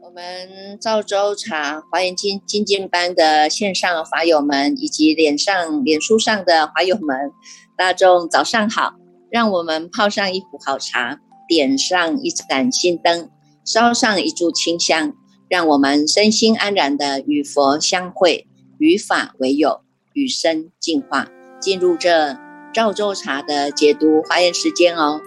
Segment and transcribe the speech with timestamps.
[0.00, 7.32] 我们赵州茶华严经精进班的线上法友们，以及脸上脸书上的华友们，
[7.76, 8.94] 大众早上好！
[9.28, 13.30] 让我们泡上一壶好茶，点上一盏心灯，
[13.64, 15.14] 烧上一炷清香，
[15.48, 18.46] 让我们身心安然的与佛相会，
[18.78, 21.28] 与法为友，与生进化，
[21.60, 22.36] 进入这
[22.72, 25.20] 赵州茶的解读华严时间哦。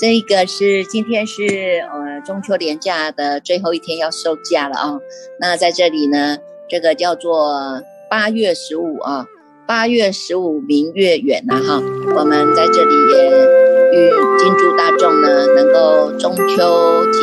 [0.00, 4.98] 这个是今天是呃中秋连假的最后一天要收假了啊。
[5.38, 6.38] 那在这里呢，
[6.68, 9.26] 这个叫做八月十五啊，
[9.66, 11.80] 八月十五明月圆呐哈。
[12.16, 13.30] 我们在这里也
[13.92, 17.18] 预金祝大众呢能够中秋节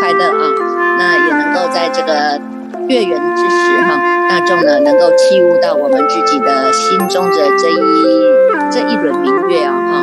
[0.00, 0.52] 快乐啊。
[0.98, 2.40] 那也能够在这个
[2.88, 7.76] 月圆之时哈，大众呢能够器悟到我们自己的心中的这一
[8.70, 10.02] 这一轮明月啊哈。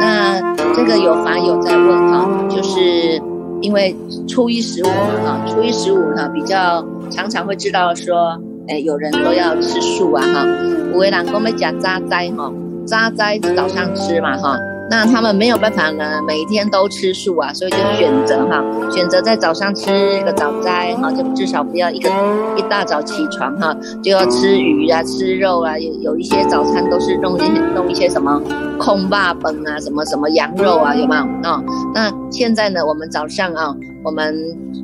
[0.00, 0.50] 那。
[0.72, 3.20] 这个有法友在问哈，就是
[3.60, 3.94] 因为
[4.26, 10.46] 初一十五嘛哈，初一十五呢比较常常会知道说，哎，有人都要吃素啊哈，
[10.92, 12.52] 五位郎公们讲扎斋哈，
[12.86, 14.58] 扎斋早上吃嘛哈。
[14.90, 22.10] 那他们没有办法呢，每天都吃素啊，所以就选择哈，选择在早上吃一个早斋哈，就至少不要一个
[22.56, 28.42] 一大早起床哈，就要吃鱼啊，吃肉啊，有有一些早餐都是弄一些弄一些什么
[28.78, 31.62] 空霸本啊，什么什么羊肉啊，有没有啊？
[31.94, 34.36] 那现在呢，我们早上啊，我们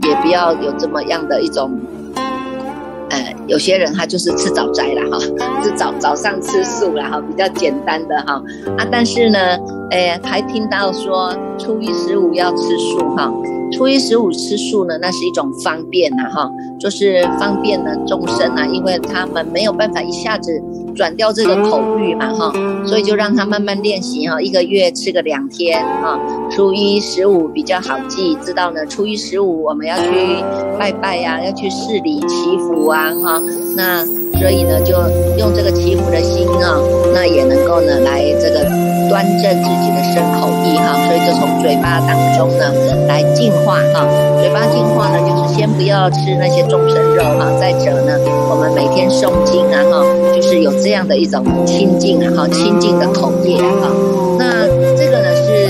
[0.02, 1.70] 也不要有这么样的一种。
[3.10, 5.18] 呃，有些人他就是吃早斋了哈，
[5.62, 8.42] 是早早上吃素了哈，比较简单的哈
[8.76, 9.38] 啊，但是呢，
[9.90, 13.32] 哎，还听到说初一十五要吃素哈。
[13.72, 20.62] 初一十五吃素呢，那是一种方便呐，哈，就是方便呢众生啊，因为他们没有办法一下子
[20.96, 22.52] 转掉这个口欲嘛，哈，
[22.86, 26.18] 所以就让他慢慢练习哈，一个月吃个两天哈，
[26.50, 30.08] 初一十五比较好记，知道呢，初一十五我们要去
[30.78, 33.40] 拜拜呀，要去市里祈福啊，哈，
[33.76, 34.25] 那。
[34.38, 34.94] 所以呢，就
[35.38, 36.78] 用这个祈福的心啊，
[37.12, 38.60] 那也能够呢来这个
[39.08, 40.94] 端正自己的身口意哈。
[41.06, 42.70] 所以就从嘴巴当中呢
[43.08, 44.06] 来净化哈。
[44.38, 47.50] 嘴巴净化呢，就是先不要吃那些众生肉哈。
[47.58, 50.04] 再者呢，我们每天诵经啊哈，
[50.34, 53.90] 就是有这样的一种清净啊哈，清净的口业哈。
[54.38, 54.66] 那
[54.96, 55.66] 这个呢是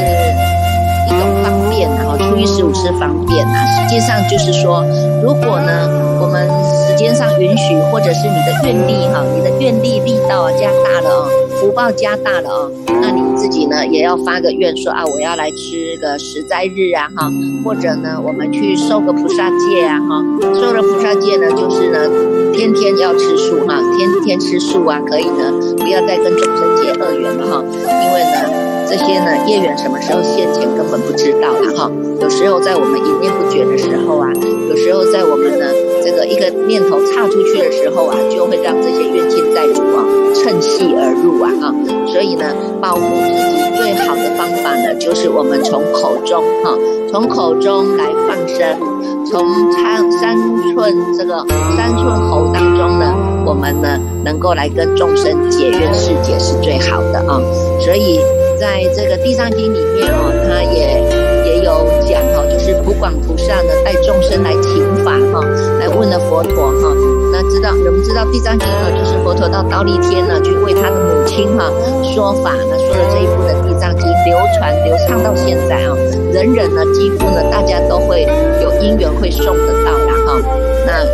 [1.07, 3.65] 一种方便啊，初一十五吃方便啊。
[3.79, 4.85] 实际上就是说，
[5.23, 5.89] 如果呢
[6.21, 6.47] 我们。
[6.97, 11.29] 时间上允许，或者是你的愿力哈，你的愿力力道啊加大了啊，
[11.61, 12.71] 福报加大了啊，
[13.03, 17.29] 那你自己呢也要发个愿说啊，我要来吃个十斋日啊哈，
[17.63, 20.25] 或者呢我们去受个菩萨戒啊哈，
[20.55, 22.09] 受了菩萨戒呢就是呢
[22.55, 28.49] 天天要吃素哈，天天吃素啊，可以呢不要再跟众生结恶缘了哈，因为呢
[28.89, 31.93] 这些呢业缘什么时候现前根本不知道了哈，
[32.23, 34.33] 有时候在我们一念不绝的时候啊，
[34.71, 35.67] 有时候在我们呢。
[36.07, 40.07] 这个一个念头岔出去的时候啊，就会让这些怨气债主啊
[40.37, 41.75] 趁隙而入啊啊！
[42.07, 42.45] 所以呢，
[42.81, 46.79] 保护自己最好的方法呢，就是我们从口中哈，
[47.11, 48.79] 从口中来放生，
[49.27, 50.37] 从三三
[50.73, 51.45] 寸这个
[51.77, 53.13] 三寸喉当中呢，
[53.45, 57.43] 我们呢能够来跟众生解怨释结是最好的啊！
[57.81, 58.21] 所以
[58.61, 61.27] 在这个地藏经里面哦，它也。
[61.47, 62.21] 也有讲
[62.59, 65.41] 是普广菩萨呢带众生来请法哈，
[65.79, 66.95] 来问了佛陀哈。
[67.33, 71.71] 那知道我们知道地藏经呢，就是佛陀到刀立天呢去为他的母亲哈
[72.03, 75.95] 说法，那说了这一部的地藏经流传流畅到现在啊，
[76.33, 78.23] 人人呢几乎呢大家都会
[78.63, 80.41] 有因缘会送得到的哈。
[80.87, 81.05] 那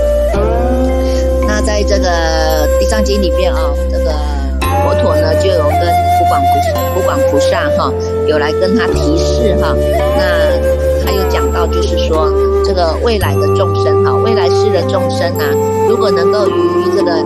[1.46, 4.12] 那在这个地藏经里面啊，这个
[4.84, 5.80] 佛陀呢就有跟
[6.18, 7.92] 普广菩萨普广菩萨哈
[8.28, 9.74] 有来跟他提示哈，
[10.16, 10.71] 那。
[11.30, 12.30] 讲到就是说，
[12.64, 15.44] 这个未来的众生哈，未来世的众生啊，
[15.88, 16.52] 如果能够于
[16.96, 17.24] 这个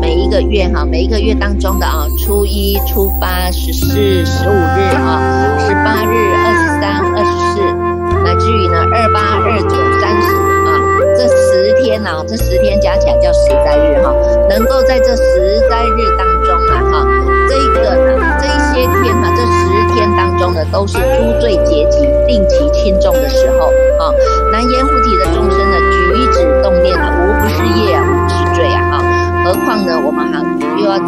[0.00, 7.60] 每一个月哈，每一个月当中的啊，初一、初八、十四、十五日啊，十八日、二十三、二十四，
[8.24, 10.34] 乃至于呢二八、二九、三十
[10.66, 10.68] 啊，
[11.16, 14.12] 这十天呢，这十天加起来叫十灾日哈，
[14.48, 17.06] 能够在这十灾日当中啊哈，
[17.48, 18.38] 这一个呢，
[18.76, 22.06] 些天哈，这十天当中呢，都是诸罪结集。
[22.26, 23.68] 定其轻重的时候
[23.98, 24.12] 啊，
[24.52, 28.90] 难言护体的众生呢，举止动念呢，无不是业啊，无不是罪啊！
[28.90, 30.42] 哈，何况呢，我们还
[30.80, 30.98] 又要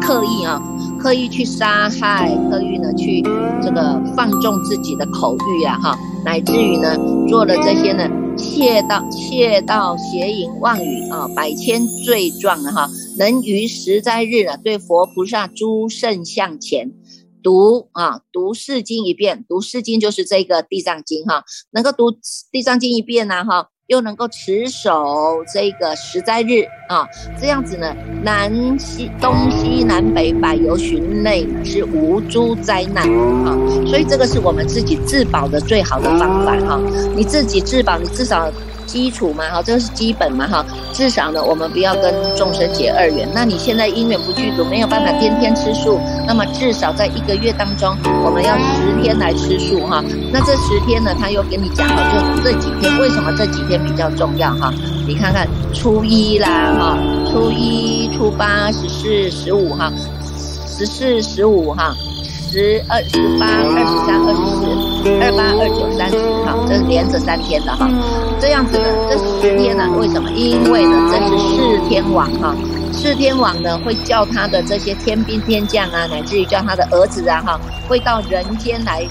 [0.00, 0.62] 刻意啊，
[1.00, 3.20] 刻意去杀害，刻意呢去
[3.60, 6.96] 这个放纵自己的口欲啊，哈，乃至于呢
[7.28, 16.92] 做了这些呢窃盗、窃盗、邪淫、妄语啊，百千罪状啊，哈，能于十灾日呢对佛菩萨诸圣像前
[17.42, 22.16] 读啊，读四经一遍，读四经就是这个地藏经哈，能够读
[22.50, 23.68] 地藏经一遍呢，哈。
[23.88, 27.06] 又能够持守这个十灾日啊，
[27.38, 33.04] 这样子呢，南西东西南北百由旬内是无诸灾难
[33.44, 36.80] 啊，所以这个是我们自己自保的最好的方法哈。
[37.14, 38.50] 你自己自保，你至少。
[38.82, 43.28] 基础嘛，哈，这是基本嘛，哈，至少呢，我们不要跟众生结二缘。
[43.34, 50.02] 那你现在因缘不具足，没有办法天天吃素，那么至少在一个月当中，我们要十天来吃素，哈。
[50.32, 54.72] 那这十天呢，他又跟你讲了，就这几天，为什么这几天比较重要，哈？
[55.06, 56.98] 你看看初一啦，哈，
[57.30, 59.92] 初一、初八、十四、十五，哈，
[60.66, 61.94] 十四、十五，哈。
[62.52, 67.88] 十二、十八、二十三、二十四、二八、二九、三十，哈，这是连着三天的哈。
[68.38, 70.30] 这样子呢，这十天呢，为什么？
[70.32, 72.54] 因为呢，这是四天王哈，
[72.92, 77.58] 四天王呢会叫他的这些天兵天将啊，乃至于叫他的儿子啊，哈，
[77.88, 79.08] 会到人间来。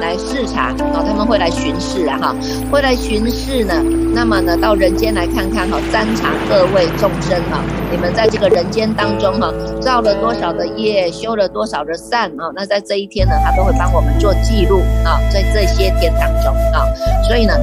[0.00, 2.34] 来视察啊，他们会来巡视啊，哈，
[2.70, 3.74] 会来巡视呢。
[4.14, 12.50] 那么呢，到人间来看看哈，瞻察各位众生哈，你们在这个人间当中哈，造了多少的业，修了多少的善啊？
[12.54, 16.86] 那在这一天呢，他都会帮我们做记录啊，在这些天当中啊，
[17.26, 17.54] 所以呢。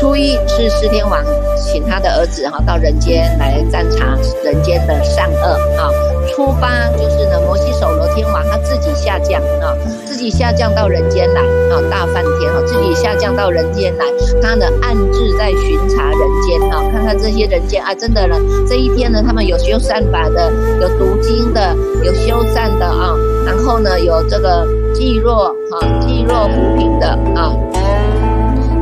[0.00, 1.22] 初一是四天王
[1.54, 5.46] 请他的儿子哈到人间来侦查人间的善恶
[5.78, 6.11] 啊。
[6.28, 9.74] 初八就是呢摩西手罗天王他自己下降啊，
[10.06, 14.04] 自己下降到人间来啊，大梵天哈自己下降到人间来，
[14.40, 18.36] 他呢暗自在巡查人间啊，看看这些人间啊，真的呢
[18.68, 23.14] 这一天呢他们有修善法的，有读经的，有修善的啊，
[23.44, 27.52] 然后呢有这个济弱哈济弱扶贫的啊。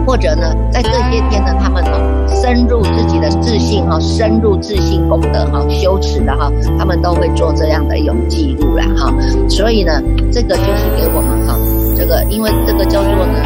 [0.07, 1.91] 或者呢，在这些天呢，他们呢
[2.29, 9.13] 深入自己的自信哈，深入自信功德哈，羞耻的哈，他们都会做这样的一种记录了哈。
[9.49, 9.93] 所以呢，
[10.33, 11.57] 这个就是给我们哈，
[11.97, 13.39] 这个因为这个叫做呢，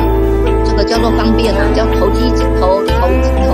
[0.65, 2.31] 这个叫做方便呢，叫投机
[2.61, 3.09] 投投
[3.47, 3.54] 投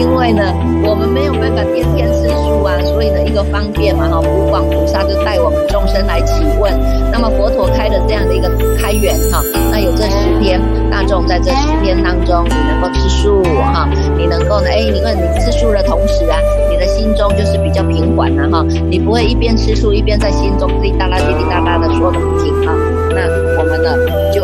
[0.00, 0.42] 因为呢，
[0.82, 6.72] 我们没有办法天天吃素啊，所以呢，一个方便嘛哈，普广菩萨就带我们众生来起问，
[7.12, 8.48] 那么佛陀开的这样的一个
[8.80, 10.58] 开源哈，那有这十天，
[10.90, 13.86] 大众在这十天当中，你能够吃素哈，
[14.16, 22.72] 你能够呢，哎，你看你吃素的同时啊，你的心中就是比较平缓了哈，你不会一边吃素一边在心中滴滴答答滴滴答答的说个不停哈，
[23.12, 23.28] 那
[23.60, 23.92] 我们呢
[24.32, 24.40] 就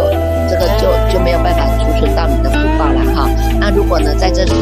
[0.52, 4.55] 这个就就没有办法储存到你的福报了哈，那如果呢在这十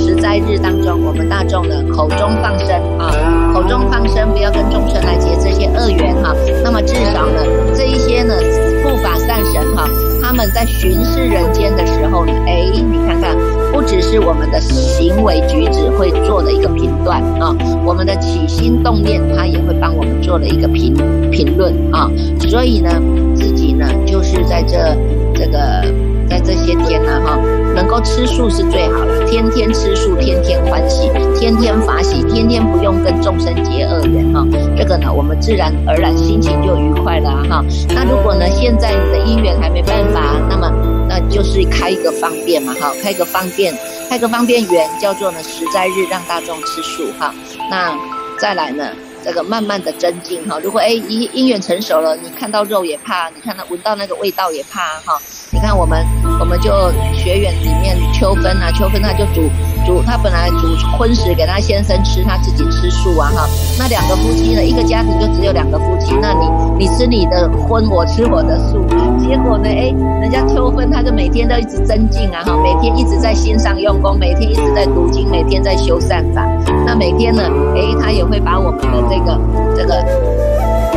[0.00, 3.12] 十在日当中，我们大众呢口中放生啊，
[3.52, 6.34] 口中放生，不要跟众生来结这些恶缘哈。
[6.64, 7.44] 那么至少呢，
[7.76, 8.34] 这一些呢
[8.82, 9.86] 护法善神哈，
[10.22, 13.36] 他们在巡视人间的时候呢，哎，你看看，
[13.72, 17.54] 不只是我们的行为举止会做的一个评断啊，
[17.84, 20.94] 我们的起心动念，他也会帮我们做了一个评
[21.30, 22.10] 评论啊。
[22.48, 22.90] 所以呢，
[23.34, 24.96] 自己呢就是在这
[25.34, 26.09] 这个。
[26.30, 27.36] 在这些天呢，哈，
[27.74, 29.26] 能够吃素是最好了。
[29.26, 34.46] 天天吃素，天天欢喜，天天法喜，天天不用跟众生结恶缘哈。
[34.78, 37.64] 这个呢，我们自然而然心情就愉快了哈。
[37.88, 40.70] 那如果呢，现在你的姻缘还没办法，那么
[41.08, 43.74] 那就是开一个方便嘛哈，开个方便，
[44.08, 47.34] 开个方便缘，叫做呢实在日让大众吃素哈。
[47.68, 47.92] 那
[48.38, 48.84] 再来呢？
[49.24, 55.20] 这个慢慢的增进哈，如果哎姻姻缘成熟了，你看到肉也怕，你看到闻到那个味道也怕哈。
[55.52, 56.04] 你看我们
[56.38, 56.70] 我们就
[57.12, 59.42] 学员里面秋分啊，秋分他就煮
[59.86, 63.48] 煮，他本来煮荤食给他先生吃，他自己吃素啊哈。
[63.78, 66.46] 那两个夫妻呢，一个家庭就只有两个夫妻，那你
[66.78, 68.84] 你吃你的荤，我吃我的素，
[69.18, 76.46] 结果呢哎，人家秋分他就每天都一直增进啊哈，每天一直在心上用功，每天一直在读经，每天在修善法。
[76.90, 77.40] 那每天呢，
[77.76, 79.38] 诶，他也会把我们的这个
[79.76, 79.94] 这个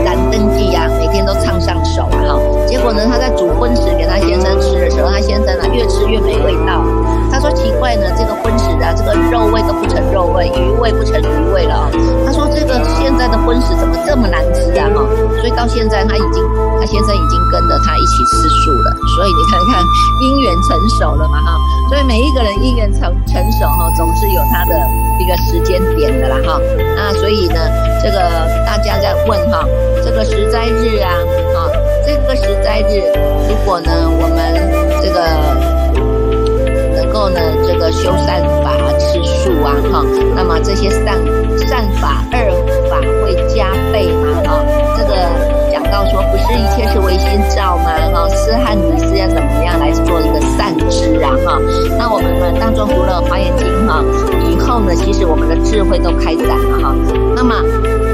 [0.03, 2.39] 燃灯记呀，每天都唱上手，哈。
[2.65, 6.81] 结果呢，他在煮荤食给他先生吃的时候，他先生呢越吃越没味道。
[7.43, 11.91] 说奇怪呢，这个荤食啊，这个肉味都不成肉味，鱼味不成鱼味了啊。
[12.25, 15.03] 他说这个现在的荤食怎么这么难吃啊，哈。
[15.35, 16.41] 所以到现在他已经，
[16.79, 18.95] 他先生已经跟着他一起吃素了。
[19.17, 19.83] 所以你看看
[20.23, 21.59] 姻缘成熟了嘛，哈。
[21.89, 24.79] 所以每一个人姻缘成成熟哈，总是有他的
[25.19, 26.61] 一个时间点的啦，哈。
[26.95, 27.59] 那所以呢，
[28.01, 28.19] 这个
[28.65, 29.67] 大家在问哈，
[30.01, 31.11] 这个十斋日啊，
[31.59, 31.67] 啊，
[32.07, 33.03] 这个十斋日，
[33.49, 35.19] 如果呢，我们这个
[37.29, 41.17] 能够呢，这个修善法、吃素啊，哈，那么这些善
[41.67, 42.51] 善法二。
[42.89, 44.63] 法会加倍嘛，哈，
[44.95, 45.15] 这个
[45.71, 51.59] 讲到说不是一切是唯心造嘛，哈，思汉你是要怎么样来做一个善知啊，哈，
[51.97, 54.03] 那我们呢当中读了华严经哈，
[54.51, 56.95] 以后呢，其实我们的智慧都开展了哈，
[57.35, 57.55] 那么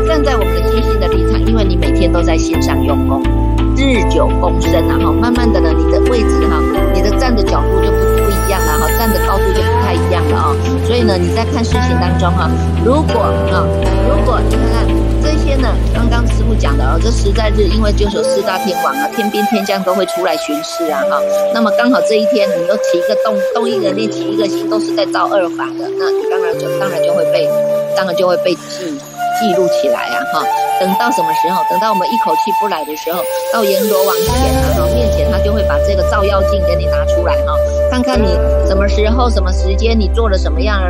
[0.08, 3.22] 站在我们的心性的立场，因为你每天都在心上用功，
[3.76, 6.62] 日久功深啊，哈，慢慢的呢，你的位置哈，
[6.94, 7.98] 你的站的角度就不
[8.50, 12.50] 一样了哈，站的高度就不太一样了啊，所以呢，你在看事情当中哈，
[12.84, 13.22] 如果
[13.54, 13.62] 啊，
[14.10, 14.90] 如果你看看。
[15.22, 21.22] 这些呢，刚刚师傅讲的哦，这实在是因为就是四大天王啊，天兵天将都会出来巡视啊，哈。
[21.54, 27.48] 那么刚好这一天你又起一个动动一个念，起一个心，都是在造二法的，那你当然就当然就会被，
[27.96, 28.89] 当然就会被记。
[29.40, 30.44] 记录起来呀，哈，
[30.80, 31.64] 等到什么时候？
[31.70, 33.22] 等到我们一口气不来的时候，
[33.54, 37.54] 到阎罗王前啊，哈，面前他就会把这个照妖镜给你拿出来，哈，
[37.90, 38.28] 看看你
[38.68, 40.82] 什么时候、什么时间你做了什么样、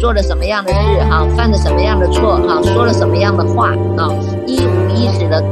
[0.00, 0.78] 做了什么样的事，
[1.10, 4.08] 哈，犯了什么样的错，哈，说了什么样的话，啊，
[4.46, 5.42] 一五一十的，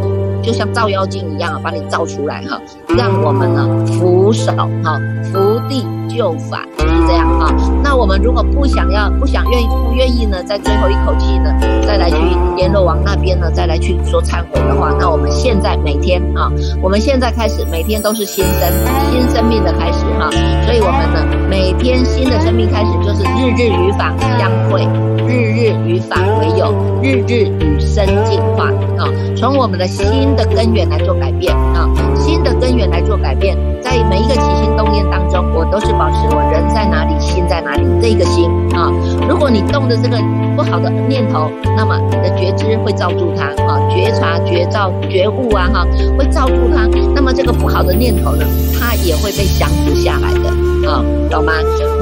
[0.47, 2.61] 就像照妖镜一样啊，把你照出来，哈，
[2.97, 4.53] 让我们呢扶手，
[4.85, 6.63] 哈，扶地救法。
[7.09, 11.53] 这样哈，那我们如果不想要、不想愿意、不愿意呢，在最后一口气呢，
[11.87, 12.17] 再来去
[12.57, 16.51] 阎罗王那边呢，再来去说忏悔的话，那我们现在每天啊，
[16.81, 18.73] 我们现在开始每天都是新生、
[19.11, 20.31] 新生命的开始哈，
[20.65, 24.87] 所以我们呢，每天新的生命开始就是日日与法相会，
[25.29, 28.65] 日日与法为友，日日与生进化
[28.99, 29.07] 啊，
[29.37, 36.97] 从我们的心的根源来做改变啊，心的根源来做改变，在每一个起心动念当中，我都是保持我人在哪。
[36.97, 37.83] 哪里心在哪里？
[38.01, 38.91] 这个心啊，
[39.29, 40.17] 如果你动的这个
[40.57, 46.89] 不好的念头，那么你的觉知会罩住它啊，觉察、觉照、觉悟啊，哈，会罩住它。
[47.15, 48.47] 那么这个不好的念头呢，
[48.81, 50.49] 它也会被降服下来的
[50.91, 51.53] 啊，懂吗？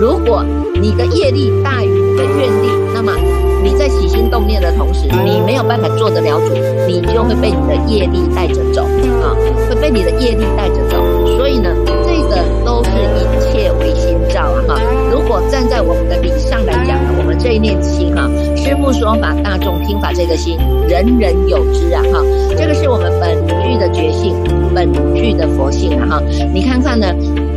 [0.01, 0.45] 如果
[0.81, 3.21] 你的业力大于你的愿力，那么
[3.63, 6.55] 你在起心动念的同时，你没有办法做得了主，
[6.89, 8.83] 你就会被你的业力带着走
[9.21, 9.37] 啊，
[9.69, 10.97] 会被你的业力带着走。
[11.37, 11.69] 所以呢，
[12.03, 14.81] 这个都是一切唯心造啊，哈。
[15.13, 20.57] 如果站在我们的理上来讲呢，我们这一念心哈，师父说法，大众听法，这个心
[20.89, 22.25] 人人有之啊，哈。
[22.57, 24.35] 这个是我们本具的觉性，
[24.75, 26.23] 本具的佛性啊，哈。
[26.55, 27.07] 你看看呢，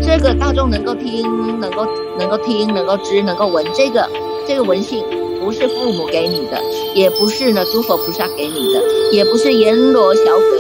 [0.02, 1.24] 这个大众能够听，
[1.62, 1.88] 能够
[2.20, 4.10] 能够听，能够知，能够闻，这个
[4.46, 5.04] 这个闻性，
[5.48, 6.62] 不是父母给你的，
[6.94, 10.60] 也不是呢诸佛菩萨给你的，也不是阎罗小鬼。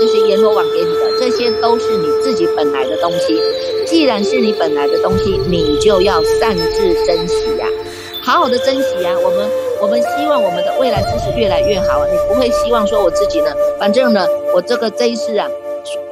[0.00, 3.38] 这些阎罗王给你的，这些都是你自己本来的东西。
[3.84, 7.66] 既然是你本来的东西，你就要善自珍惜呀，
[8.22, 9.14] 好好的珍惜呀。
[9.22, 9.46] 我们
[9.82, 12.06] 我们希望我们的未来知识越来越好啊。
[12.10, 13.48] 你不会希望说我自己呢，
[13.78, 15.46] 反正呢，我这个这一世啊，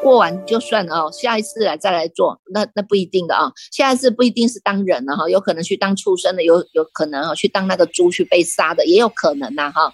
[0.03, 3.53] 过完就算了哦，下一次来再来做，那那不一定的啊。
[3.71, 9.93] 下一次不一定是当人了哈，有可能去当畜生的，有有可能啊去当那个猪去被杀的，也有可能呐哈。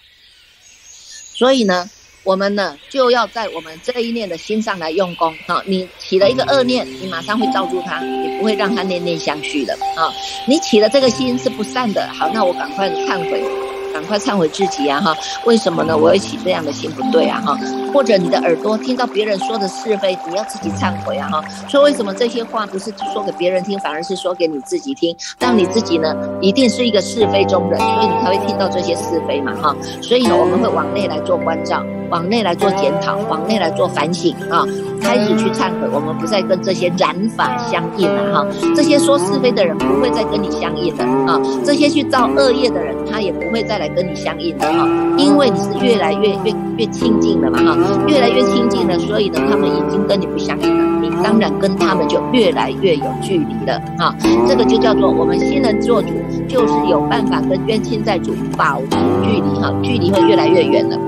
[1.35, 1.89] 所以呢。
[2.23, 5.63] 我们呢，就要在我们这一念的心上来用功哈。
[5.65, 10.11] 你起了一个恶念，你马上会罩住它，你不会让它念念相续的啊。
[10.45, 13.76] 你起了这个心是不善的，好，那我赶快忏悔。
[13.97, 15.01] 赶快忏悔自己啊！
[15.01, 15.97] 哈，为什么呢？
[15.97, 17.41] 我会起这样的心不对啊！
[17.43, 17.57] 哈，
[17.91, 21.27] 或者你的耳朵听到别人说的是非，你要自己忏悔啊！
[21.31, 25.17] 哈，说为什么这些话不是说给别人听，反而是说给你自己听？
[25.39, 29.51] 让你自己呢，一定是一个是非中人，所以你才会听到这些是非嘛！
[29.59, 34.63] 哈，所以呢，我们会往内来做关照，往内来做检讨，往内来做反省啊，
[35.01, 35.87] 开始去忏悔。
[35.91, 43.87] 我们不再跟这些染法相应了哈，这些说是非的人不会再跟你相应的啊，这些去造恶业的人，他也不会再来。
[43.97, 44.85] 跟你相应的哈，
[45.17, 47.75] 因为你是越来越越越亲近了嘛哈，
[48.05, 54.13] 越来越亲近了，所以呢，他们已经跟你不相应了，你当然跟他们就越来越有距离了哈。
[54.45, 56.09] 这个就叫做我们新人做主，
[56.49, 60.99] 就是有办法跟冤亲债主保持距离哈，距离会越来越远了。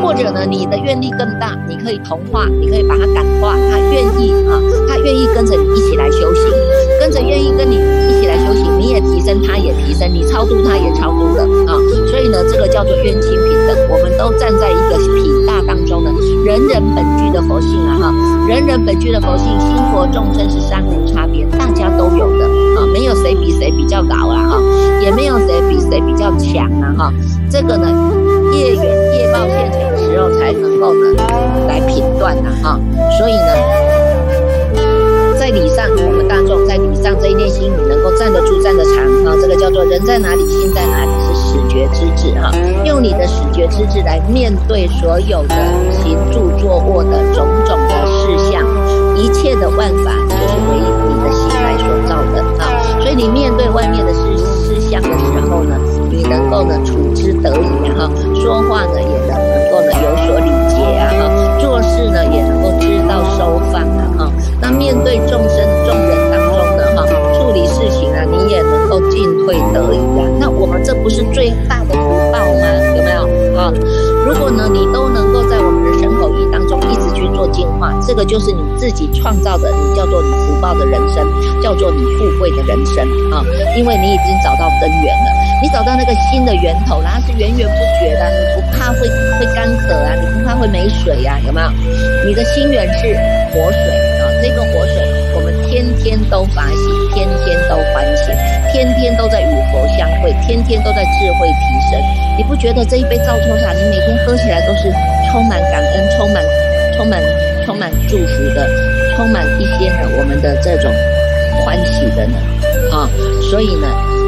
[0.00, 6.44] 或者呢，你的愿力更大，你可以同化，你可以把他感化，他愿意啊，他愿意跟着你一起来修行，
[7.00, 11.74] 跟着愿意跟你一起来修行，你也提升，他也提升，你超度他也超度了啊，
[12.06, 12.28] 所以。
[12.28, 16.12] 呢，这个叫做冤亲平等，我们都站在一个品大当中的
[16.44, 18.14] 人人本具的佛性啊哈，
[18.46, 22.44] 人人本具的佛性，心佛众生是三无差别，大家都有的
[22.78, 24.60] 啊，没有谁比谁比较高啊哈，
[25.00, 27.12] 也没有谁比谁比较强啊哈，
[27.50, 27.88] 这个呢，
[28.52, 29.87] 业缘业报现前
[30.18, 31.14] 的时候才能够呢
[31.68, 32.78] 来品断的哈，
[33.18, 33.52] 所以呢。
[35.38, 42.50] 在理上，我们大众在理上这一念心，你能够站得住、站得长啊，这个叫做人在哪里，心在哪里，是始觉之智哈。
[42.84, 45.54] 用你的始觉之智来面对所有的
[46.02, 48.60] 行住坐卧的种种的事项，
[49.16, 52.68] 一切的万法就是为你的心来所造的啊。
[53.00, 55.78] 所以你面对外面的事事项的时候呢，
[56.10, 59.27] 你能够呢处之得宜哈，说话呢也
[59.78, 64.32] 够呢有所理解啊哈，做事呢也能够知道收放啊哈。
[64.60, 70.26] 那面对众生众人当中的哈，处理事情啊，你也能够进退得宜啊。
[70.40, 72.66] 那我们这不是最大的福报吗？
[72.96, 73.22] 有没有
[73.56, 73.72] 啊？
[74.26, 75.87] 如果呢你都能够在我们
[76.18, 81.26] 口意当中一直去做进化，这个就是你自己创造的，你叫做你福报的人生，
[81.62, 83.44] 叫做你富贵的人生啊，
[83.76, 85.30] 因为你已经找到根源了。
[85.60, 89.08] 你找到那个新的源头，然后是源源不绝的，你不怕会
[89.38, 91.68] 会干渴啊，你不怕会没水呀，有没有？
[92.24, 93.14] 你的心源是
[93.52, 93.80] 活水
[94.20, 95.07] 啊，这个活水，
[95.78, 98.32] 天天都发喜，天天都欢喜，
[98.72, 102.02] 天天都在与佛相会，天天都在智慧提升。
[102.36, 104.90] 你不觉得这一杯造错茶，你每天喝起来都是
[105.30, 106.42] 充满感恩、充满、
[106.96, 107.22] 充满、
[107.64, 108.68] 充满祝福的，
[109.14, 110.90] 充满一些呢我们的这种
[111.64, 112.38] 欢喜的呢？
[112.90, 113.08] 啊，
[113.48, 113.86] 所以呢，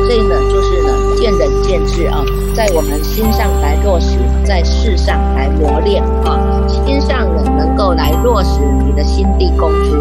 [0.08, 1.00] 这呢就是呢。
[1.20, 2.24] 见仁见智啊，
[2.56, 6.40] 在我们心上来落实，在世上来磨练啊。
[6.66, 9.96] 心上人能够来落实你的心地功夫，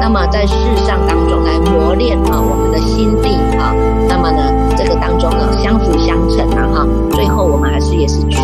[0.00, 0.54] 那么在世
[0.86, 3.74] 上当中来磨练啊我们的心地啊。
[4.08, 4.42] 那么呢
[4.76, 6.86] 这个当中呢相辅相成啊哈。
[7.12, 8.38] 最后我们还是也是需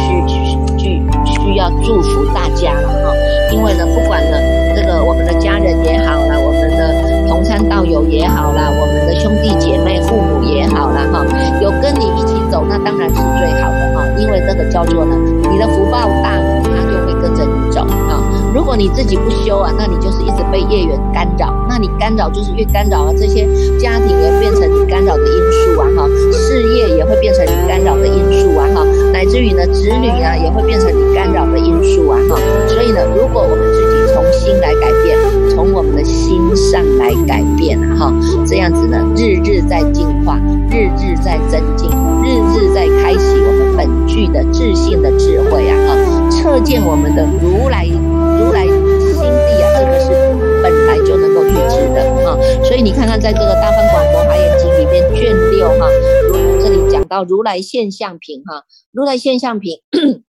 [0.76, 3.12] 需需要祝福大家了哈，
[3.52, 4.36] 因为呢不管呢
[4.74, 11.24] 这个我们的家人也好了，我们的同山道友也好了，我们的兄弟姐妹、父母也好了哈，
[11.60, 12.34] 有跟你一起。
[12.50, 15.16] 走那当然是最好的哈，因为这个叫做呢，
[15.50, 16.38] 你的福报大，
[18.76, 23.46] 你自己不修啊，那你就是一直被业缘干扰，那你干扰就是越干扰啊，这些
[23.78, 32.38] 家庭也变成你干扰的因素啊哈，事业也会变成你干扰的因素啊哈，乃至于呢子女啊也会变成你干扰的因素啊哈。
[32.68, 35.18] 所以呢，如果我们自己从心来改变，
[35.50, 38.12] 从我们的心上来改变啊哈，
[38.46, 40.38] 这样子呢，日日在进化，
[40.70, 41.90] 日日在增进。
[42.24, 45.76] 日日在开启我们本具的自信的智慧啊！
[45.86, 47.84] 哈，测见我们的如来
[52.24, 52.36] 啊。
[52.64, 55.88] 所以你看看，在这个《大方广佛华严经》里面卷六哈，
[56.62, 59.80] 这里讲到如来现象品哈，如来现象品，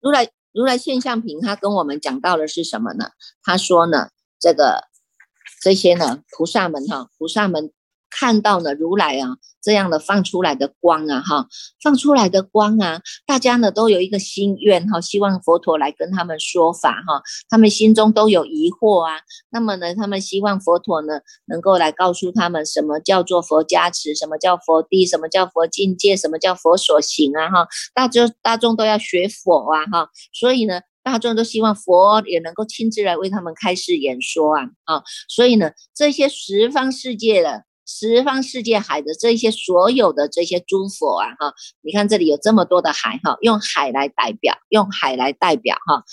[0.00, 3.10] 如来如来现象品，他跟我们讲到的是什么呢？
[3.42, 4.08] 他说呢，
[4.40, 4.84] 这个
[5.62, 7.72] 这些呢，菩萨们哈，菩萨们。
[8.14, 11.46] 看到呢，如来啊这样的放出来的光啊，哈，
[11.82, 19.20] 放出来的光啊，大家呢都有一个心愿哈，希望佛陀来跟他们说法哈，他们心中都有疑惑啊，
[19.50, 37.62] 那么呢，他们希望佛陀呢能够来告诉他们什么叫做佛加持，什么叫佛地，什么叫佛境界，什么叫佛所行啊，哈，大众大众都要学佛啊，哈，所以呢，大众都希望佛也能够亲自来为他们开示演说啊，啊，所以呢，这些十方世界的。
[37.86, 46.04] 十方世界海的这些所有的这些诸佛啊，哈，你看这里有这么多的海哈，用海来代表，用海来代表哈，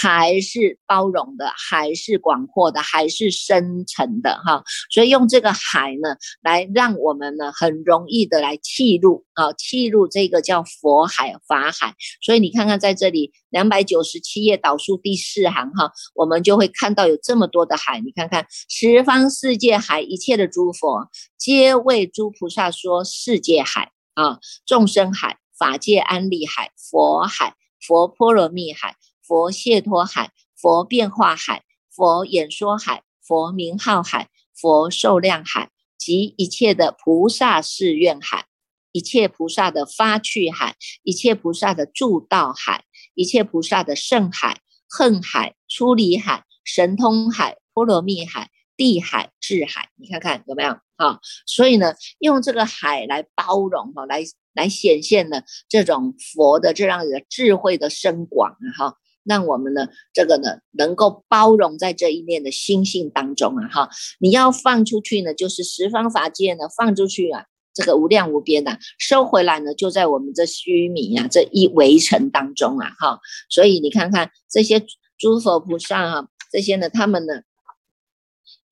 [0.00, 21.08] 海是包容的，海是广阔的，海是深沉的哈，所以用这个海呢，来让我们呢很容易的来契入啊，契入这个叫佛海法海，所以你看看在这里两百九十七页导数第四行哈，我们就会看到有这么多的海，你看看十方世界海一切的诸佛。
[21.36, 38.46] 皆为诸菩萨说世界海啊，众生海、法界安利海、佛海、佛波罗蜜海、佛谢托海、佛变化海、佛演说海、佛名号海、佛受量海及一切的菩萨誓愿海，
[38.92, 48.50] 一切菩萨的发去海，一切菩萨的助道海，一切菩萨的圣海、恨海、出离海、神通海、波罗蜜海。
[48.76, 51.20] 地海、智海，你看看有没有啊？
[51.44, 54.22] 所以呢，用这个海来包容哈，来
[54.54, 63.90] 来显现呢这种佛的这样的智慧的深广啊哈，让我们呢这个呢能够包容在这一念的心性当中啊哈。
[64.18, 67.44] 你要放出去呢，就是十方法界呢放出去啊，
[67.80, 73.18] 这个无量无边的收回来呢，就在我们这须弥啊这一围城当中啊哈。
[73.48, 74.84] 所以你看看这些
[75.18, 77.42] 诸佛菩萨啊，这些呢他们呢。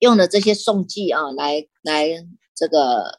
[0.01, 2.07] 用的这些颂记啊，来来
[2.55, 3.19] 这个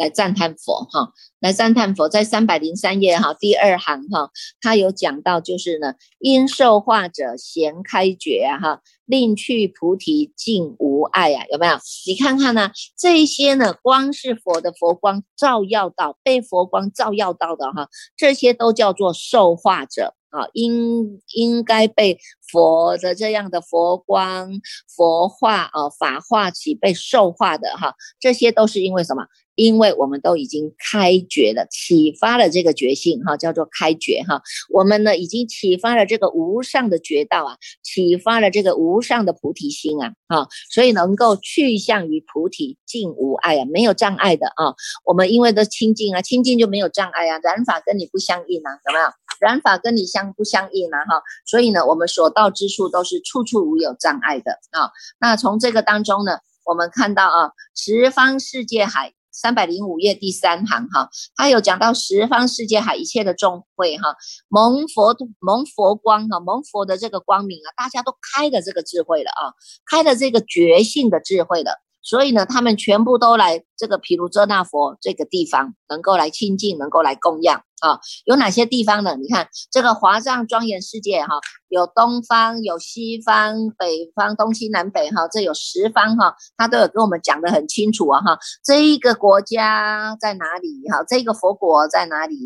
[0.00, 4.30] 来赞叹佛哈，来赞叹佛，在三百零三页哈第二行哈，
[4.62, 11.76] 他有讲到就是呢，因受化者贤开觉啊哈，令去菩提尽无碍啊，有没有？
[12.06, 20.14] 你看看呢，这些呢，光是佛的佛光照耀到，被佛光照耀到的哈，这些都叫做受化者。
[20.30, 22.16] 啊，应应该被
[22.52, 24.48] 佛的这样的佛光、
[24.86, 29.26] 佛化啊、法化起被受化的哈，这些都是因为什么？
[29.60, 34.40] 因为我们都已经开觉了，启发了这个觉性哈，叫做开觉哈。
[34.70, 44.72] 我们呢已经启发了这个无上的觉道啊，启发了这个无上的菩提心啊啊，所以能够去向于菩提，尽无碍啊，没有障碍的啊。
[45.04, 49.04] 我们因为都清净啊，清净就没有障碍啊，染法跟你不相应啊，有没有？
[49.40, 51.04] 染法跟你相不相应啊？
[51.04, 54.88] 哈，所以呢，我们所到之处都是处处无有障碍的啊。
[55.20, 59.12] 那从这个当中呢，我们看到啊，十方世界海。
[59.40, 64.14] 三百零五页第三行哈，他有讲到十方世界海一切的众会哈，
[64.48, 69.56] 蒙佛蒙佛光哈，蒙佛的这个光明啊，大家都开的这个智慧了啊，
[69.90, 77.62] 开的这个觉性的智慧了，所以呢，他们全部都来这个毗卢遮那佛这个地方，能够来亲近，能够来供养。
[77.80, 79.16] 啊，有哪些地方呢？
[79.16, 88.38] 你看这个华藏庄严世界哈，有东方，有西方，北方，东西南北哈，这有十方哈，他都有跟我们讲的很清楚啊哈。
[88.62, 91.02] 这一个国家在哪里哈？
[91.08, 92.36] 这个佛国在哪里？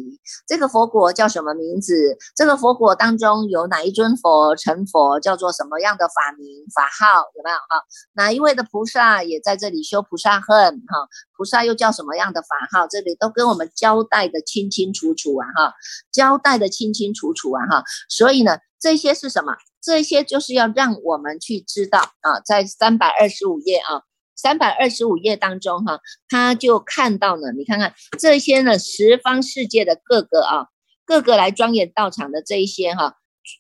[0.47, 2.17] 这个佛国叫什么名字？
[2.37, 5.19] 这个佛国当中有哪一尊佛成佛？
[5.19, 7.23] 叫做什么样的法名法号？
[7.35, 7.83] 有没有哈？
[8.13, 11.09] 哪一位的菩萨也在这里修菩萨恨哈？
[11.37, 12.87] 菩萨又叫什么样的法号？
[12.87, 15.75] 这里都跟我们交代的清清楚楚啊，哈，
[16.13, 17.85] 交代的清清楚楚啊，哈。
[18.09, 19.55] 所以呢，这些是什么？
[19.83, 24.03] 这些就是要让我们去知道啊，在三百二十五页啊，
[24.37, 30.67] 三百二十五页当中哈，他就看到了，你看看这些呢，十方世界的各个啊，
[31.05, 33.17] 各个来庄严道场的这一些哈。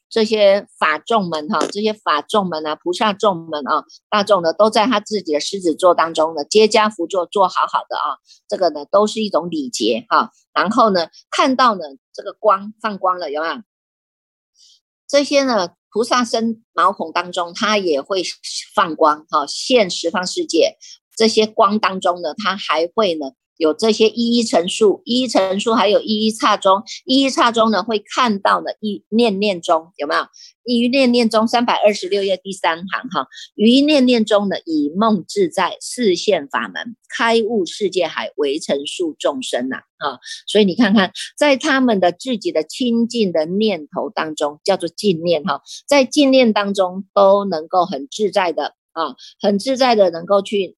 [0.08, 8.18] 这些法众们哈，这些法众们啊，菩萨众们啊，大众呢，都在他自己的狮子座当中呢，接家福座，做好好的啊，
[8.48, 10.30] 这个呢，都是一种礼节哈。
[10.52, 13.54] 然后呢，看到呢，这个光放光了，有没有？
[15.08, 18.22] 这些呢，菩萨身毛孔当中，它也会
[18.74, 20.76] 放光哈，现十方世界
[21.16, 23.32] 这些光当中呢，它还会呢。
[23.56, 30.22] 有这些一一陈述，一一陈述，还有一一刹中，一一刹中呢会看到呢一念念中有没有？
[30.66, 50.76] 一念念中三百二十六页第三行哈，于一念念中呢以梦自在视现法门，开悟世界海为陈述众生呐啊，所以你看看在他们的自己的清净的念头当中，叫做净念哈，在净念当中都能够很自在的啊，很自在的能够去。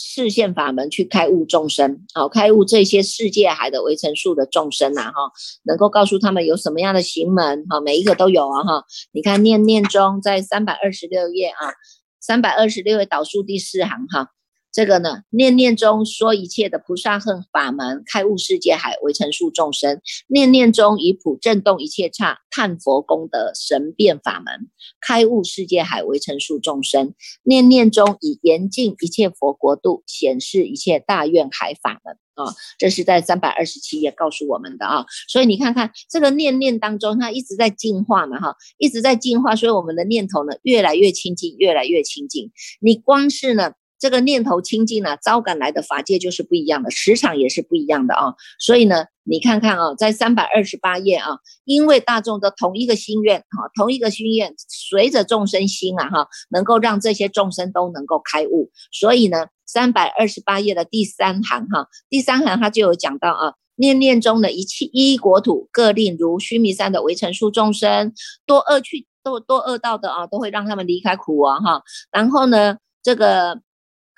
[0.00, 5.32] 视线法门去开悟众生，好开悟这些世界海的围城数的众生呐，哈，
[5.64, 11.74] 能够告诉他们有什么样的行门，哈，每一个都有啊，哈，你看念念中在三百二十六页啊，
[12.20, 14.30] 三百二十六页导数第四行哈。
[14.78, 19.96] 这个呢，念念中说一切的菩萨恨法门，开悟世界海为成数众生；
[20.28, 27.08] 念念中以普震动一切刹，探佛功德神变法门，开悟世界海为成数众生；
[27.42, 32.54] 念念中以严禁一切佛国度，显示一切大愿海法门啊！
[32.78, 35.04] 这是在三百二十七页告诉我们的啊。
[35.26, 42.52] 所以你看看这个念念当中，它一直在进化嘛，哈，一直在进化，所以我们的念头呢，越来越清净，越来越清净。
[42.80, 43.72] 你光是呢。
[43.98, 48.34] 这个念头清净呢，招感来的法界就是不一样的，时场也是不一样的啊。
[48.60, 58.70] 所以呢，你看看啊，在三百二十八页啊，因为大众的同一个心愿哈，同一个心愿，随着众生心啊哈，能够让这些众生都能够开悟。
[58.92, 68.12] 所以呢，三百二十八页的第三行哈，第三行他就有讲到啊，念念中的一切一国土各令如须弥山的围城数众生，
[68.46, 71.82] 多恶趣多多恶道的啊，都会让他们离开苦啊哈。
[72.12, 73.60] 然后呢，这个。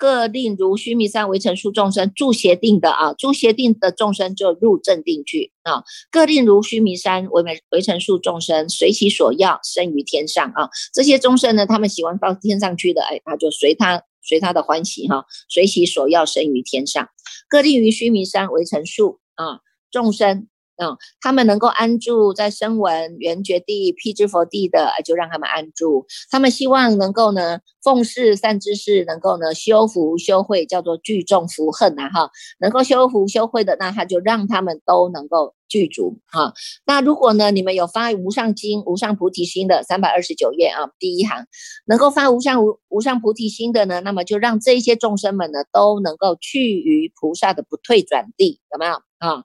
[0.01, 5.83] 各令如须弥山为成数众生住邪定的啊，住邪定的众生就入正定去啊。
[6.09, 10.71] 各令如须弥山为为为成数众生随其所要生于天上啊。
[10.91, 17.07] 这些众生呢，他们喜欢到天上去的，哎，他就随他随他的欢喜哈，随其所要生于天上。
[17.47, 19.59] 各令于须弥山为成数啊
[19.91, 20.47] 众生。
[20.81, 26.07] 嗯，他们能够安住在声闻缘觉地、辟支佛地的，就让他们安住。
[26.31, 32.31] 他们希望能够呢，奉事善知识，能够呢修福修慧，叫做聚众福恨呐哈。
[32.59, 36.53] 能够修福修慧的，那他就让他们都能够具足哈。
[36.83, 41.45] 那如果呢，你们有发无上经、无上菩提心的，三百二十九页啊，第一行，
[41.85, 49.43] 能够发无上无无上菩提心的呢，那么就让这些众生们呢，都能够去于菩萨的不退转地，有没有啊？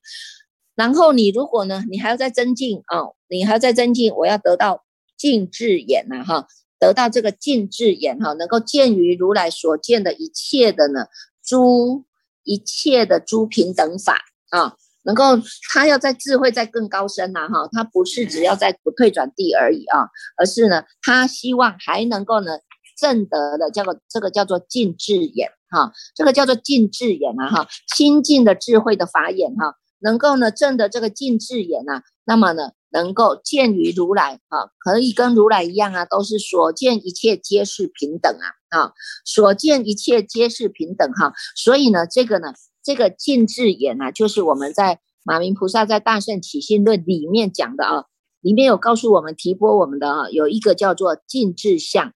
[0.76, 4.84] 然后你如果呢，你还要再增进啊，你还要再增进，我要得到
[5.16, 6.46] 净智眼呐哈，
[6.78, 11.06] 得到这个净智眼哈，能够见于如来所见的一切的呢
[11.42, 12.04] 诸
[12.44, 15.24] 一切的诸平等法啊，能够
[15.72, 22.58] 他要在智慧在更高深呐哈，他不是只要在不退转地而已啊，而是呢他希望还能够呢
[22.98, 25.50] 证得的叫做这个叫做净智眼。
[25.68, 38.92] 哈，这个叫做净智眼啊哈，清净的智慧的法眼哈，能够呢证的这个净智眼呐，那么呢能够见于如来啊，可以跟如来一样啊，都是所见一切皆是平等啊啊，
[39.24, 48.04] 所见一切皆是平等哈，所以呢这个呢这个净智眼啊，就是我们在马明菩萨在大圣起信论里面讲的啊。
[48.42, 52.12] 里面有告诉我们提拨我们的啊，有一个叫做净智相，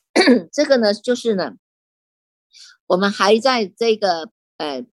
[0.50, 1.52] 这个呢就是呢，
[2.86, 4.86] 我们还在这个呃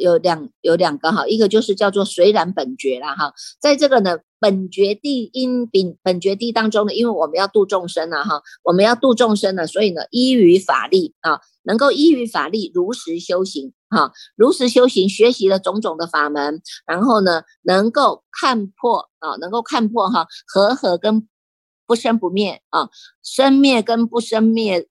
[0.00, 13.72] 有两有两个哈，一个就是叫做随然本觉了哈，在这个呢本觉地因本本觉地当中呢，因为我们要度众生了哈，我们要度众生呢，所以呢依于法力啊，能够依于法力如实修行。
[13.92, 21.26] 哈，如实修行，学习了种种的法门，然后呢，能够看破啊，能够看破哈，和合跟
[21.88, 22.88] 不生不灭啊，
[23.24, 24.86] 生灭跟不生灭，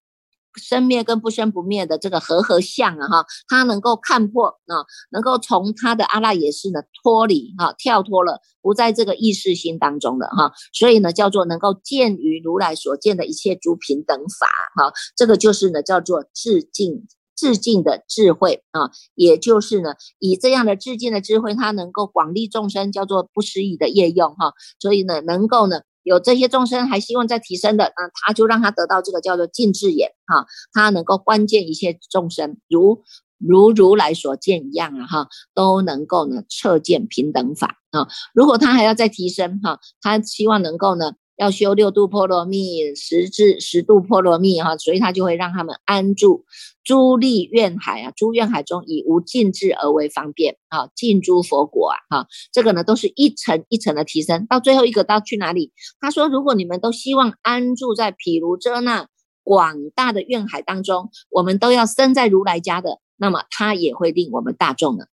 [0.55, 17.07] 生灭跟不生不灭的这个和合相啊哈，他能够看破啊，能够从他的阿赖耶识呢脱离哈，跳脱了，不在这个意识心当中的哈，所以呢，叫做能够见于如来所见的一切诸平等法哈，这个就是呢，叫做致敬。
[17.37, 24.53] 致敬的智慧啊，也就是呢，以这样的致敬的智慧，它能够广利众生，叫做不思议的业用哈。
[24.79, 33.03] 所以呢，能够呢，有这些众生还希望再提升的，那他就让他得到这个叫做净智眼哈，他能够观见一切众生，如
[33.39, 38.07] 如如来所见一样啊哈，都能够呢彻见平等法啊。
[38.33, 41.13] 如果他还要再提升哈，他希望能够呢。
[41.37, 46.45] 要修六度波罗蜜，十至十度波罗蜜哈，所以他就会让他们安住
[46.83, 55.73] 诸立愿海啊，诸愿海中以无尽智而为方便啊，尽诸佛国啊哈，这个呢都是一层一层的提升，到最后一个到去哪里？
[55.99, 59.07] 他说，如果你们都希望安住在毗卢遮那
[59.43, 65.05] 广大的愿海当中，我们都要生在如来家的，那么他也会令我们大众呢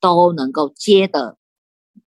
[0.00, 1.36] 都能够接得。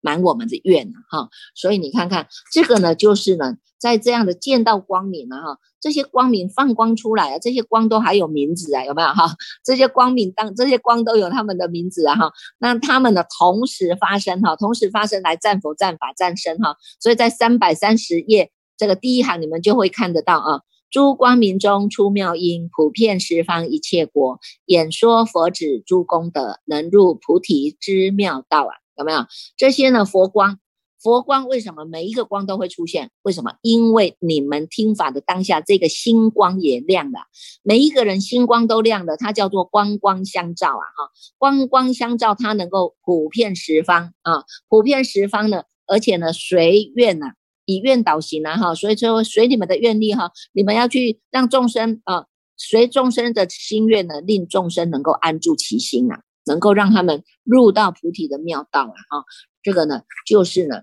[0.01, 9.35] 满我们的愿，哈，所以你看看这个呢，就是呢，在这样的见到光明了哈，这些光明放光出来啊，这些光都还有名字啊，有没有哈？
[9.63, 28.71] 这些光明当这些光都有他们的名字啊哈，那他们呢同时发生哈，同时发生来战佛、战法、战身哈，所以在三百三十页这个第一行你们就会看得到啊，诸光明中出妙音，普遍十方一切国，演说佛指诸功德，能入菩提之妙道啊。
[28.99, 30.03] 有没有这些呢？
[30.03, 30.59] 佛光，
[31.01, 33.11] 佛光为什么每一个光都会出现？
[33.21, 33.53] 为什么？
[33.61, 37.21] 因为你们听法的当下，这个星光也亮了。
[37.63, 40.83] 每一个人星光都亮的，它叫做光光相照啊！
[40.97, 47.27] 哈，光光相照，它能够普遍十方啊，普遍十方呢，而且呢，随愿呐，
[47.63, 48.57] 以愿导行啊！
[48.57, 52.25] 哈，所以说随你们的愿力哈，你们要去让众生啊，
[52.57, 56.23] 随众生的心愿呢，令众生能够安住其心啊。
[56.45, 58.97] 能够让他们入到菩提的妙道啊！
[59.09, 59.25] 哈，
[59.61, 60.81] 这个呢，就是呢，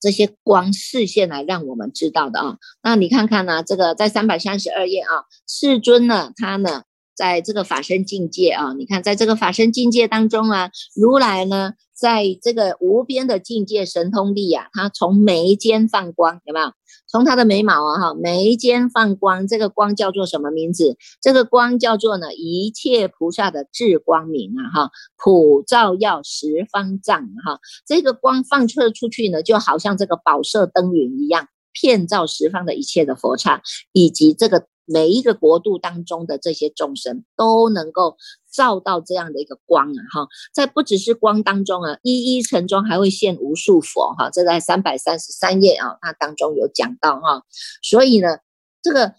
[0.00, 2.58] 这些光视线来让我们知道的啊。
[2.82, 6.82] 那你看看呢，这个在三百三十二页啊，世尊呢，他呢。
[7.16, 16.66] 在这个法身境界啊，你看，在这个法身境界当中啊，如来呢，在这个无边的境界神通力啊，他从眉间放光，有没有？
[17.08, 20.96] 从他的眉毛啊，哈，眉间放光，这个光叫做什么名字？
[21.20, 34.66] 这个光叫做呢，一切菩萨的智光明啊，哈，普照耀十方丈哈，这个光放射出去呢，就好像这个宝色灯云一样，遍照十方的一切的佛刹，以及这个。
[34.86, 38.16] 每一个国度当中的这些众生都能够
[38.50, 47.42] 照到这样的一个光啊，哈，在不只是光当中啊，一一层中还会现无数佛哈，这在三百三十三页啊，它当中有讲到哈，
[47.82, 48.38] 所以呢，
[48.80, 49.14] 这个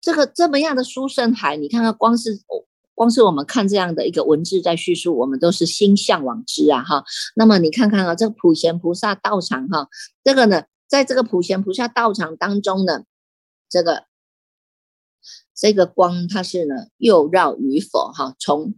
[0.00, 2.40] 这个这么样的殊胜海，你看看光是
[2.94, 7.04] 光是我们看这样的一个文字在叙述，我们都是心向往之啊，哈，
[7.36, 9.88] 那么你看看啊，这个普贤菩萨道场哈，
[10.24, 13.04] 这个呢，在这个普贤菩萨道场当中呢，
[13.70, 14.04] 这个。
[15.62, 18.74] 这个光它是呢，又绕于佛哈，从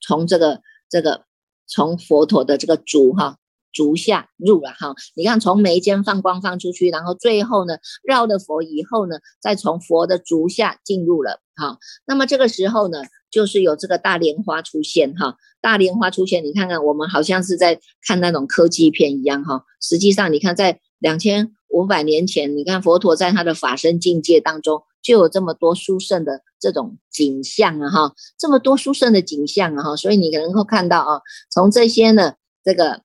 [0.00, 1.24] 从这个这个
[1.66, 3.38] 从佛陀的这个足哈
[3.72, 11.78] 足下入了哈，你看从眉间放光放出去，然后最后呢绕了佛以后呢，再从佛的足下进入了哈。
[12.06, 24.84] 那么这个时候呢，就是有这个大莲花出现哈，大莲花出现，你看看我们好像是在看那种科技片一样哈，实际上你看在两千五百年前，你看佛陀在他的法身境界当中。
[25.02, 33.02] 就有这么多殊胜的这种景象啊，哈，这么多殊胜的景象啊，哈，所以你能够看到啊，从这些呢，这个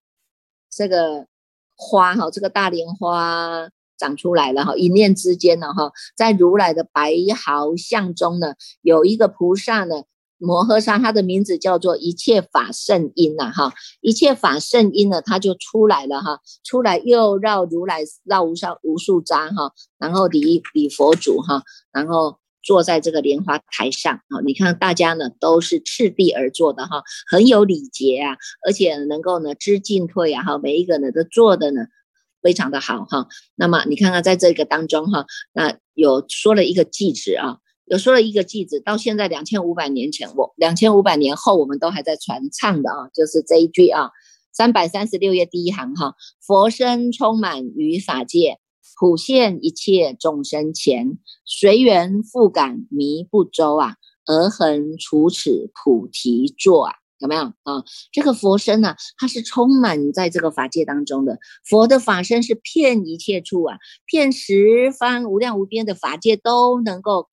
[0.69, 1.25] 这个
[1.75, 10.03] 花哈，这个大莲花长出来了哈，一念之间呢，哈，在如来的白毫相中呢，有一个菩萨呢，
[10.39, 31.87] 摩诃萨，他的名字叫做一切法圣因呐，哈，一切法圣因呢，他就出来了哈，出来又绕如来绕无上无数匝哈，然后礼礼佛祖哈，然后坐在这个莲花台上啊，你看大家呢都是赤地而坐的哈，很有礼节啊，而且能够呢知进退啊，哈，每一个呢都做的呢
[32.43, 33.27] 非常的好哈。
[33.55, 37.57] 那么你看看在这个当中哈，那有说了一个句子啊。
[37.89, 44.09] 有说了一个句子，到现在两千五百年前，我两千五百年后，我们都还在传唱的啊，就是这一句啊，
[44.51, 48.59] 三百三十六页第一行哈，佛身充满于法界，
[48.99, 53.95] 普现一切众生前，随缘复感迷不周啊，
[54.25, 57.85] 而恒处此菩提座啊，有没有啊？
[58.11, 67.29] 这个佛身呢，它是充满在这个法界当中的，佛的法身是遍一切处啊，遍十方无量无边的法界都能够。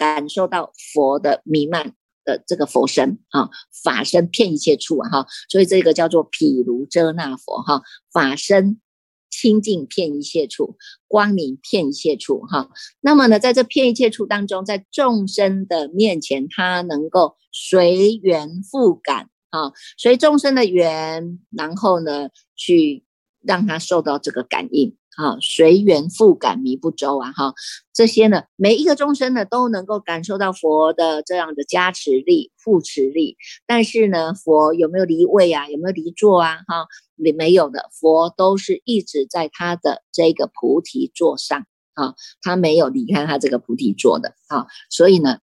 [0.00, 1.92] 感受到佛的弥漫
[2.24, 3.50] 的这个佛身啊，
[3.84, 8.80] 法身遍一切处啊哈，所以这个叫做毗卢遮那佛哈，法身
[9.28, 12.70] 清净遍一切处，光明遍一切处哈。
[13.02, 23.04] 那么呢，在这遍一切处当中，在众生的面前，他能够随缘复感啊，随众生的缘，然后呢，去
[23.42, 24.96] 让他受到这个感应。
[25.16, 27.54] 啊，随缘复感迷不周啊，哈，
[27.92, 33.36] 这些呢，每一个众生呢都能够感受到佛的这样的加持力、护持力。
[33.66, 35.68] 但是呢，佛有没有离位啊？
[35.68, 36.56] 有没有离座啊？
[36.66, 45.38] 哈，没没有的，佛都是一直在他的这个菩提座上啊，他没有离开他这个菩提座的啊，所以呢。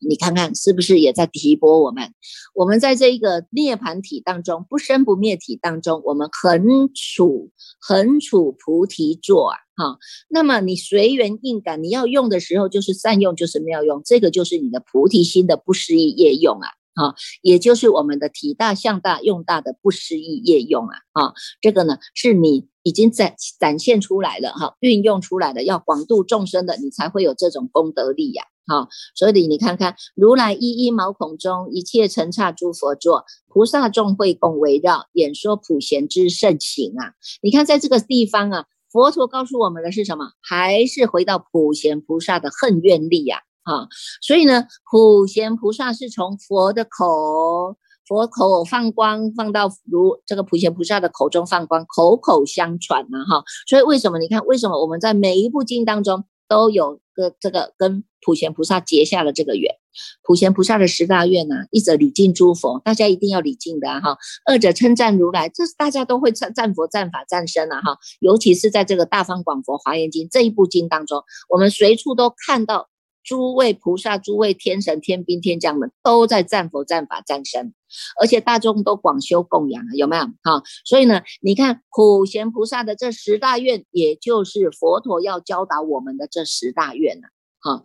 [0.00, 2.12] 你看看是不是也在提拨我们？
[2.54, 9.98] 我们在这一个涅盘体当中，不生不灭体当中，我们恒处恒处菩提座啊，哈。
[10.28, 28.44] 那么你随缘应感，你要用的时候就是善用，就是妙用，这个就是你的菩提心的不思议业用啊，哈，也就是我们的体大向大用大的不思议业用啊，啊，这个呢是你已经展展现出来了哈，运用出来的要广度众生的，你才会有这种功德力呀。
[28.70, 37.14] 好，所以你看看如来一一毛孔中，一切尘刹诸佛座，菩萨众会共围绕，演说普贤之圣情啊！
[37.42, 40.30] 你看在这个地方啊，佛陀告诉我们的是什么？
[40.40, 43.38] 还是回到普贤菩萨的恨愿力呀！
[43.64, 43.88] 哈，
[44.22, 53.24] 所以呢，普贤菩萨是从佛的口，佛口放光放到如这个普贤菩萨的口中放光，口口相传呐！
[53.24, 56.24] 哈，所以为什么你看，为什么我们在每一部经当中？
[56.50, 59.76] 都有个这个跟普贤菩萨结下了这个缘，
[60.22, 67.98] 普贤菩萨的十大愿呢，一者礼敬诸佛，大家一定要礼敬的哈；二者称赞如来，这是大家都会赞赞佛、赞法、赞身了哈。
[68.18, 72.88] 尤其是在这个大方广佛华严经这一部经当中，我们随处都看到。
[73.22, 77.74] 诸位菩萨、诸位天神、天兵天将们都在战佛、战法、战神，
[78.20, 80.22] 而且大众都广修供养啊，有没有？
[80.42, 87.28] 哈，所以呢，你看普贤菩萨的这十大愿，也就是佛陀要教导我们的这十大愿呐。
[87.60, 87.82] 哈，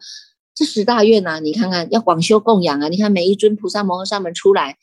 [0.55, 4.77] 这十大愿呢，你看看要广修供养啊，你看每一尊菩萨摩诃萨们出来，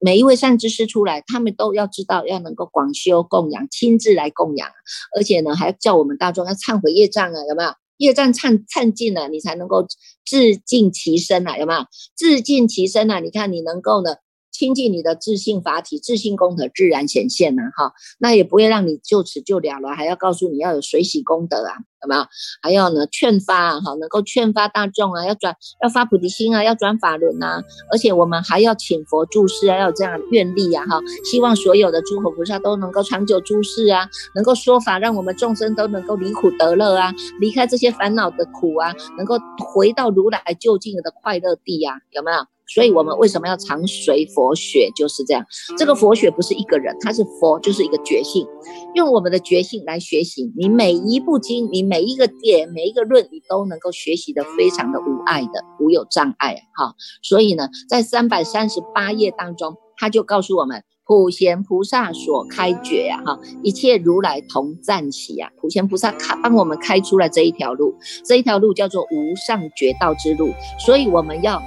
[0.00, 4.68] 每一位善知识出来，他们都要知道要能够广修供养，亲自来供养，
[5.16, 7.70] 而且呢，还要叫我们大众要忏悔业障啊，有没有？
[8.00, 9.86] 业障忏忏尽了，你才能够
[10.26, 11.80] 自尽其身呐，有没有？
[12.16, 14.16] 自尽其身呐，你看你能够呢？
[14.52, 22.26] 亲近你的自信法体，自信功德自然显现呐，哈，那也不会让你就此就了了，还要告诉你要有水洗功德啊，有没有？
[22.62, 39.36] 还要呢劝发啊，哈，能够劝发大众啊，要转要发菩提心啊，要转法轮呐，而且我们还要请佛注释啊，要有这样的愿力啊，哈，希望所有的诸佛菩萨都能够长久注释啊，能够说法，让我们众生都能够离苦得乐啊，离开这些烦恼的苦啊，能够
[39.72, 42.38] 回到如来就近的快乐地呀，有没有？
[42.72, 44.90] 所以，我们为什么要常随佛学？
[44.94, 45.44] 就是这样。
[45.76, 48.46] 这个佛学不是一个人，他是佛，就是一个觉性，
[48.94, 50.52] 用我们的觉性来学习。
[50.56, 56.54] 你每一部经，你每一个点，每一个论，你都能够学习的非常的无碍的，无有障碍。
[56.76, 65.50] 哈，所以呢，在三百三十八页当中，他就告诉我们，普贤菩萨所开觉呀，哈，一切如来同赞喜呀。
[65.60, 70.52] 普贤菩萨开帮我们开出了这一条路，这一条路叫做无上觉道之路。
[70.78, 71.60] 所以我们要。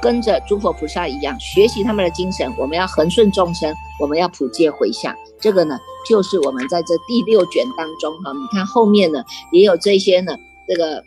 [0.00, 5.14] 跟着诸佛菩萨一样学习他们的精神，我们要恒顺众生，我们要普界回向。
[5.40, 5.78] 这个呢，
[6.08, 9.22] 就是我们在这第六卷当中哈，你看后面呢
[9.52, 11.02] 也有这些呢，这个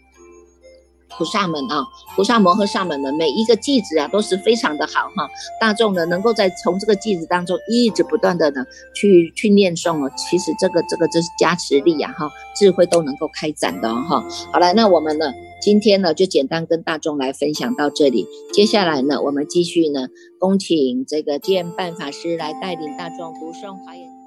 [1.18, 5.30] 菩萨们啊，菩萨摩诃萨们的每一个句子啊，都是非常的好哈。
[5.60, 8.64] 大众呢，能够在从这个句子当中一直不断的呢
[8.94, 14.24] 去去念诵哦，其实这个这个就是加持力呀哈，智慧都能够开展的哈。
[14.54, 15.26] 好了，那我们呢？
[15.62, 18.26] 今天呢就简单跟大众来分享到这里。
[18.54, 20.08] 接下来呢，我们继续呢，
[20.40, 24.19] 恭请这个建办法师来带领大众读诵华严。